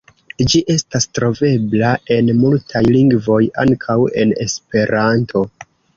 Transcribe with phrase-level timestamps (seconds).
[0.51, 5.45] Ĝi estas trovebla en multaj lingvoj, ankaŭ en Esperanto.